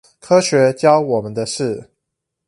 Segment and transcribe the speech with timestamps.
[0.19, 1.91] 科學教我們的事